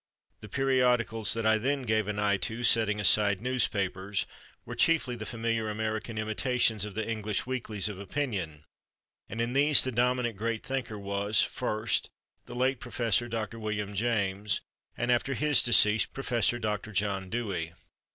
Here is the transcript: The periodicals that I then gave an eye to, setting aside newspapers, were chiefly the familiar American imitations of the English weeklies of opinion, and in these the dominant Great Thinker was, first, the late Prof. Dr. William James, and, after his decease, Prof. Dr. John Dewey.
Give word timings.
The 0.39 0.49
periodicals 0.49 1.35
that 1.35 1.45
I 1.45 1.59
then 1.59 1.83
gave 1.83 2.07
an 2.07 2.17
eye 2.17 2.37
to, 2.37 2.63
setting 2.63 2.99
aside 2.99 3.39
newspapers, 3.39 4.25
were 4.65 4.73
chiefly 4.73 5.15
the 5.15 5.27
familiar 5.27 5.69
American 5.69 6.17
imitations 6.17 6.85
of 6.85 6.95
the 6.95 7.07
English 7.07 7.45
weeklies 7.45 7.87
of 7.87 7.99
opinion, 7.99 8.63
and 9.29 9.39
in 9.39 9.53
these 9.53 9.83
the 9.83 9.91
dominant 9.91 10.37
Great 10.37 10.65
Thinker 10.65 10.97
was, 10.97 11.43
first, 11.43 12.09
the 12.47 12.55
late 12.55 12.79
Prof. 12.79 13.21
Dr. 13.29 13.59
William 13.59 13.93
James, 13.93 14.61
and, 14.97 15.11
after 15.11 15.35
his 15.35 15.61
decease, 15.61 16.07
Prof. 16.07 16.51
Dr. 16.59 16.91
John 16.91 17.29
Dewey. 17.29 17.73